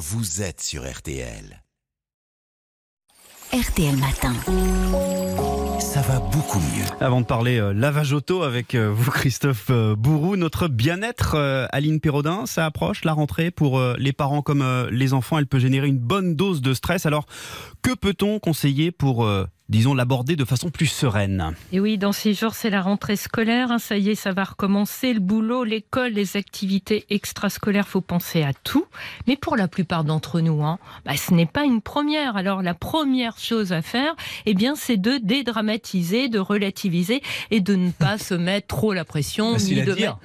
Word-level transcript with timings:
vous 0.00 0.40
êtes 0.40 0.62
sur 0.62 0.90
RTL. 0.90 1.62
RTL 3.52 3.96
Matin. 3.98 4.32
Ça 5.78 6.00
va 6.00 6.20
beaucoup 6.20 6.58
mieux. 6.58 6.86
Avant 7.00 7.20
de 7.20 7.26
parler 7.26 7.58
euh, 7.58 7.74
lavage 7.74 8.14
auto 8.14 8.42
avec 8.42 8.74
euh, 8.74 8.90
vous, 8.90 9.10
Christophe 9.10 9.66
euh, 9.68 9.94
Bourou, 9.94 10.36
notre 10.36 10.68
bien-être, 10.68 11.34
euh, 11.34 11.66
Aline 11.70 12.00
Pérodin, 12.00 12.46
ça 12.46 12.64
approche 12.64 13.04
la 13.04 13.12
rentrée 13.12 13.50
pour 13.50 13.78
euh, 13.78 13.94
les 13.98 14.14
parents 14.14 14.40
comme 14.40 14.62
euh, 14.62 14.88
les 14.90 15.12
enfants. 15.12 15.36
Elle 15.36 15.46
peut 15.46 15.58
générer 15.58 15.88
une 15.88 15.98
bonne 15.98 16.34
dose 16.34 16.62
de 16.62 16.72
stress. 16.72 17.04
Alors, 17.04 17.26
que 17.82 17.92
peut-on 17.92 18.38
conseiller 18.38 18.92
pour, 18.92 19.26
euh, 19.26 19.44
disons, 19.70 19.94
l'aborder 19.94 20.34
de 20.36 20.44
façon 20.44 20.68
plus 20.68 20.86
sereine 20.86 21.54
Et 21.72 21.78
oui, 21.80 21.96
dans 21.96 22.10
ces 22.12 22.34
jours, 22.34 22.54
c'est 22.54 22.70
la 22.70 22.82
rentrée 22.82 23.14
scolaire. 23.16 23.70
hein, 23.70 23.78
ça 23.78 23.96
y 23.96 24.10
est, 24.10 24.14
ça 24.16 24.32
va 24.32 24.42
recommencer. 24.44 25.14
Le 25.14 25.20
boulot, 25.20 25.62
l'école, 25.62 26.10
les 26.12 26.36
activités 26.36 27.06
extrascolaires, 27.08 27.86
faut 27.86 28.00
penser 28.00 28.42
à 28.42 28.52
tout. 28.52 28.84
Mais 29.28 29.36
pour 29.36 29.56
la 29.56 29.68
plupart 29.68 30.02
d'entre 30.02 30.40
nous, 30.40 30.64
hein, 30.64 30.78
bah, 31.04 31.16
ce 31.16 31.32
n'est 31.32 31.46
pas 31.46 31.62
une 31.64 31.80
première. 31.80 32.36
Alors, 32.36 32.62
la 32.62 32.74
première 32.74 33.38
chose 33.38 33.72
à 33.72 33.80
faire, 33.80 34.14
eh 34.44 34.54
bien, 34.54 34.74
c'est 34.74 34.96
de 34.96 35.18
dédramatiser, 35.22 36.28
de 36.28 36.40
relativiser 36.40 37.22
et 37.52 37.60
de 37.60 37.76
ne 37.76 37.92
pas 37.92 38.18
se 38.18 38.34
mettre 38.34 38.66
trop 38.66 38.92
la 38.92 39.04
pression, 39.04 39.56
ni 39.56 39.74
de 39.82 39.94
mettre 39.94 40.16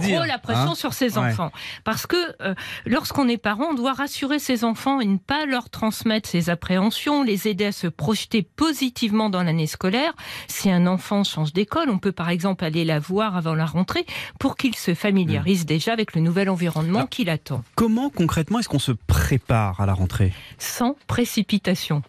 trop 0.00 0.24
la 0.26 0.38
pression 0.38 0.70
hein. 0.72 0.74
sur 0.74 0.92
ses 0.92 1.16
Ouais. 1.16 1.18
enfants. 1.28 1.52
Parce 1.84 2.06
que 2.08 2.16
euh, 2.42 2.54
lorsqu'on 2.84 3.28
est 3.28 3.38
parent, 3.38 3.68
on 3.70 3.74
doit 3.74 3.92
rassurer 3.92 4.40
ses 4.40 4.64
enfants 4.64 5.00
et 5.00 5.06
ne 5.06 5.18
pas 5.18 5.46
leur 5.46 5.70
transmettre 5.70 6.28
ses 6.28 6.50
appréhensions, 6.50 7.22
les 7.22 7.46
aider 7.46 7.66
à 7.66 7.72
se 7.72 7.86
projeter 7.86 8.42
positivement 8.42 8.87
dans 9.30 9.42
l'année 9.42 9.66
scolaire. 9.66 10.12
Si 10.46 10.70
un 10.70 10.86
enfant 10.86 11.24
change 11.24 11.52
d'école, 11.52 11.90
on 11.90 11.98
peut 11.98 12.12
par 12.12 12.30
exemple 12.30 12.64
aller 12.64 12.84
la 12.84 12.98
voir 12.98 13.36
avant 13.36 13.54
la 13.54 13.66
rentrée 13.66 14.06
pour 14.38 14.56
qu'il 14.56 14.74
se 14.74 14.94
familiarise 14.94 15.66
déjà 15.66 15.92
avec 15.92 16.14
le 16.14 16.20
nouvel 16.20 16.48
environnement 16.48 17.06
qui 17.06 17.24
l'attend, 17.24 17.62
Comment 17.74 18.10
concrètement 18.10 18.58
est-ce 18.58 18.68
qu'on 18.68 18.78
se 18.78 18.92
prépare 18.92 19.80
à 19.80 19.86
la 19.86 19.94
rentrée? 19.94 20.32
Sans 20.58 20.96
précipitation. 21.06 22.02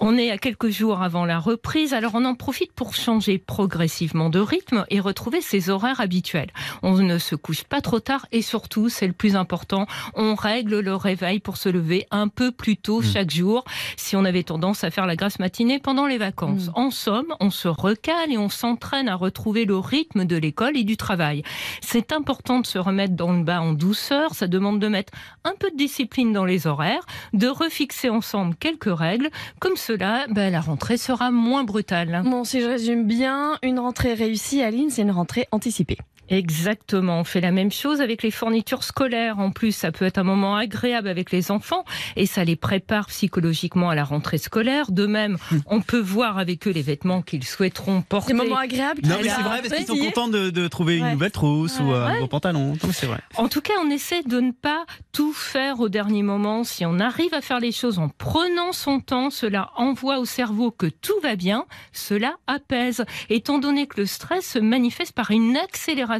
On 0.00 0.16
est 0.16 0.30
à 0.30 0.38
quelques 0.38 0.68
jours 0.68 1.02
avant 1.02 1.24
la 1.24 1.40
reprise, 1.40 1.92
alors 1.92 2.12
on 2.14 2.24
en 2.24 2.36
profite 2.36 2.72
pour 2.72 2.94
changer 2.94 3.36
progressivement 3.36 4.30
de 4.30 4.38
rythme 4.38 4.84
et 4.90 5.00
retrouver 5.00 5.40
ses 5.40 5.70
horaires 5.70 6.00
habituels. 6.00 6.50
On 6.84 6.98
ne 6.98 7.18
se 7.18 7.34
couche 7.34 7.64
pas 7.64 7.80
trop 7.80 7.98
tard 7.98 8.26
et 8.30 8.42
surtout, 8.42 8.88
c'est 8.90 9.08
le 9.08 9.12
plus 9.12 9.34
important, 9.34 9.86
on 10.14 10.36
règle 10.36 10.78
le 10.78 10.94
réveil 10.94 11.40
pour 11.40 11.56
se 11.56 11.68
lever 11.68 12.06
un 12.12 12.28
peu 12.28 12.52
plus 12.52 12.76
tôt 12.76 13.02
chaque 13.02 13.30
jour 13.30 13.64
si 13.96 14.14
on 14.14 14.24
avait 14.24 14.44
tendance 14.44 14.84
à 14.84 14.92
faire 14.92 15.04
la 15.04 15.16
grasse 15.16 15.40
matinée 15.40 15.80
pendant 15.80 16.06
les 16.06 16.18
vacances. 16.18 16.70
En 16.74 16.92
somme, 16.92 17.34
on 17.40 17.50
se 17.50 17.66
recale 17.66 18.30
et 18.30 18.38
on 18.38 18.48
s'entraîne 18.48 19.08
à 19.08 19.16
retrouver 19.16 19.64
le 19.64 19.78
rythme 19.78 20.24
de 20.24 20.36
l'école 20.36 20.76
et 20.76 20.84
du 20.84 20.96
travail. 20.96 21.42
C'est 21.80 22.12
important 22.12 22.60
de 22.60 22.66
se 22.66 22.78
remettre 22.78 23.14
dans 23.14 23.32
le 23.32 23.42
bas 23.42 23.60
en 23.60 23.72
douceur, 23.72 24.34
ça 24.34 24.46
demande 24.46 24.78
de 24.78 24.86
mettre 24.86 25.12
un 25.42 25.54
peu 25.58 25.72
de 25.72 25.76
discipline 25.76 26.32
dans 26.32 26.44
les 26.44 26.68
horaires, 26.68 27.04
de 27.32 27.48
refixer 27.48 28.10
ensemble 28.10 28.54
quelques 28.54 28.96
règles, 28.96 29.30
comme 29.58 29.76
cela, 29.88 30.26
ben, 30.28 30.52
la 30.52 30.60
rentrée 30.60 30.98
sera 30.98 31.30
moins 31.30 31.64
brutale. 31.64 32.20
Bon, 32.22 32.44
si 32.44 32.60
je 32.60 32.66
résume 32.66 33.06
bien, 33.06 33.58
une 33.62 33.78
rentrée 33.78 34.12
réussie, 34.12 34.60
Aline, 34.62 34.90
c'est 34.90 35.00
une 35.00 35.10
rentrée 35.10 35.48
anticipée. 35.50 35.96
Exactement, 36.30 37.20
on 37.20 37.24
fait 37.24 37.40
la 37.40 37.50
même 37.50 37.70
chose 37.72 38.00
avec 38.00 38.22
les 38.22 38.30
fournitures 38.30 38.84
scolaires. 38.84 39.38
En 39.38 39.50
plus, 39.50 39.72
ça 39.72 39.92
peut 39.92 40.04
être 40.04 40.18
un 40.18 40.22
moment 40.24 40.56
agréable 40.56 41.08
avec 41.08 41.30
les 41.32 41.50
enfants 41.50 41.84
et 42.16 42.26
ça 42.26 42.44
les 42.44 42.56
prépare 42.56 43.06
psychologiquement 43.06 43.90
à 43.90 43.94
la 43.94 44.04
rentrée 44.04 44.38
scolaire. 44.38 44.90
De 44.90 45.06
même, 45.06 45.38
on 45.66 45.80
peut 45.80 45.98
voir 46.00 46.38
avec 46.38 46.66
eux 46.66 46.70
les 46.70 46.82
vêtements 46.82 47.22
qu'ils 47.22 47.44
souhaiteront 47.44 48.02
porter. 48.02 48.32
Des 48.32 48.38
moments 48.38 48.56
agréables. 48.58 49.00
Non 49.04 49.16
mais 49.22 49.28
c'est 49.28 49.42
vrai 49.42 49.60
parce 49.62 49.74
qu'ils 49.74 49.86
sont 49.86 49.96
contents 49.96 50.28
de, 50.28 50.50
de 50.50 50.68
trouver 50.68 50.98
une 50.98 51.10
nouvelle 51.12 51.30
trousse 51.30 51.78
ou 51.80 51.92
un 51.92 52.06
Ouais. 52.08 52.14
nouveau 52.14 52.28
pantalon. 52.28 52.74
C'est 52.92 53.06
vrai. 53.06 53.20
En 53.36 53.48
tout 53.48 53.60
cas, 53.60 53.74
on 53.84 53.90
essaie 53.90 54.22
de 54.22 54.40
ne 54.40 54.52
pas 54.52 54.84
tout 55.12 55.32
faire 55.32 55.80
au 55.80 55.88
dernier 55.88 56.22
moment. 56.22 56.62
Si 56.64 56.84
on 56.86 56.98
arrive 57.00 57.34
à 57.34 57.40
faire 57.40 57.60
les 57.60 57.72
choses 57.72 57.98
en 57.98 58.08
prenant 58.08 58.72
son 58.72 59.00
temps, 59.00 59.30
cela 59.30 59.70
envoie 59.76 60.18
au 60.18 60.24
cerveau 60.24 60.70
que 60.70 60.86
tout 60.86 61.18
va 61.22 61.36
bien, 61.36 61.64
cela 61.92 62.36
apaise. 62.46 63.04
Étant 63.30 63.58
donné 63.58 63.86
que 63.86 64.00
le 64.00 64.06
stress 64.06 64.46
se 64.52 64.58
manifeste 64.58 65.12
par 65.12 65.30
une 65.30 65.56
accélération 65.56 66.17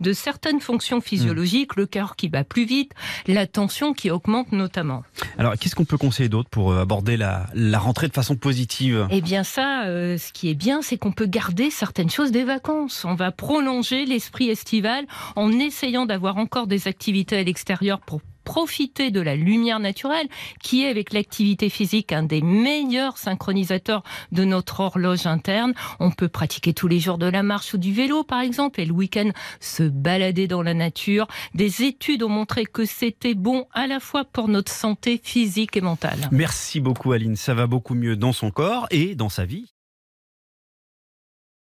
de 0.00 0.12
certaines 0.12 0.60
fonctions 0.60 1.00
physiologiques, 1.00 1.76
le 1.76 1.86
cœur 1.86 2.16
qui 2.16 2.28
bat 2.28 2.44
plus 2.44 2.64
vite, 2.64 2.92
la 3.26 3.46
tension 3.46 3.92
qui 3.92 4.10
augmente 4.10 4.52
notamment. 4.52 5.02
Alors, 5.38 5.54
qu'est-ce 5.58 5.74
qu'on 5.74 5.84
peut 5.84 5.98
conseiller 5.98 6.28
d'autre 6.28 6.48
pour 6.50 6.72
euh, 6.72 6.82
aborder 6.82 7.16
la, 7.16 7.46
la 7.54 7.78
rentrée 7.78 8.08
de 8.08 8.12
façon 8.12 8.36
positive? 8.36 9.06
Eh 9.10 9.20
bien 9.20 9.44
ça, 9.44 9.84
euh, 9.84 10.18
ce 10.18 10.32
qui 10.32 10.48
est 10.48 10.54
bien, 10.54 10.82
c'est 10.82 10.98
qu'on 10.98 11.12
peut 11.12 11.26
garder 11.26 11.70
certaines 11.70 12.10
choses 12.10 12.32
des 12.32 12.44
vacances. 12.44 13.04
On 13.04 13.14
va 13.14 13.32
prolonger 13.32 14.04
l'esprit 14.06 14.48
estival 14.50 15.06
en 15.36 15.50
essayant 15.52 16.06
d'avoir 16.06 16.36
encore 16.36 16.66
des 16.66 16.88
activités 16.88 17.38
à 17.38 17.42
l'extérieur 17.42 18.00
pour 18.00 18.20
profiter 18.52 19.10
de 19.10 19.22
la 19.22 19.34
lumière 19.34 19.80
naturelle, 19.80 20.28
qui 20.62 20.84
est 20.84 20.88
avec 20.90 21.14
l'activité 21.14 21.70
physique 21.70 22.12
un 22.12 22.22
des 22.22 22.42
meilleurs 22.42 23.16
synchronisateurs 23.16 24.02
de 24.30 24.44
notre 24.44 24.80
horloge 24.80 25.24
interne. 25.24 25.72
On 26.00 26.10
peut 26.10 26.28
pratiquer 26.28 26.74
tous 26.74 26.86
les 26.86 27.00
jours 27.00 27.16
de 27.16 27.24
la 27.24 27.42
marche 27.42 27.72
ou 27.72 27.78
du 27.78 27.94
vélo, 27.94 28.24
par 28.24 28.42
exemple, 28.42 28.82
et 28.82 28.84
le 28.84 28.92
week-end 28.92 29.30
se 29.60 29.84
balader 29.84 30.48
dans 30.48 30.60
la 30.60 30.74
nature. 30.74 31.28
Des 31.54 31.82
études 31.82 32.22
ont 32.22 32.28
montré 32.28 32.66
que 32.66 32.84
c'était 32.84 33.32
bon 33.32 33.64
à 33.72 33.86
la 33.86 34.00
fois 34.00 34.26
pour 34.26 34.48
notre 34.48 34.70
santé 34.70 35.18
physique 35.24 35.74
et 35.78 35.80
mentale. 35.80 36.28
Merci 36.30 36.80
beaucoup 36.80 37.12
Aline, 37.12 37.36
ça 37.36 37.54
va 37.54 37.66
beaucoup 37.66 37.94
mieux 37.94 38.16
dans 38.16 38.34
son 38.34 38.50
corps 38.50 38.86
et 38.90 39.14
dans 39.14 39.30
sa 39.30 39.46
vie. 39.46 39.72